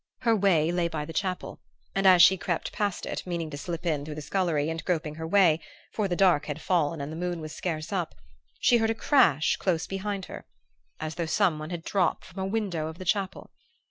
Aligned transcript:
Her 0.21 0.35
way 0.35 0.71
lay 0.71 0.87
by 0.87 1.05
the 1.05 1.13
chapel, 1.13 1.59
and 1.93 2.07
as 2.07 2.23
she 2.23 2.35
crept 2.35 2.71
past 2.71 3.05
it, 3.05 3.21
meaning 3.27 3.51
to 3.51 3.55
slip 3.59 3.85
in 3.85 4.03
through 4.03 4.15
the 4.15 4.23
scullery, 4.23 4.67
and 4.67 4.83
groping 4.83 5.13
her 5.13 5.27
way, 5.27 5.59
for 5.93 6.07
the 6.07 6.15
dark 6.15 6.47
had 6.47 6.59
fallen 6.59 6.99
and 6.99 7.11
the 7.11 7.15
moon 7.15 7.39
was 7.39 7.53
scarce 7.53 7.93
up, 7.93 8.15
she 8.59 8.77
heard 8.77 8.89
a 8.89 8.95
crash 8.95 9.57
close 9.57 9.85
behind 9.85 10.25
her, 10.25 10.47
as 10.99 11.13
though 11.13 11.27
someone 11.27 11.69
had 11.69 11.83
dropped 11.83 12.25
from 12.25 12.39
a 12.41 12.47
window 12.47 12.87
of 12.87 12.97
the 12.97 13.05
chapel. 13.05 13.51